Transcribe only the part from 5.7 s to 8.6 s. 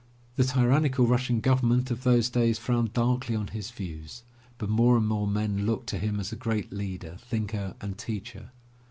to him as a great leader, thinker and teacher.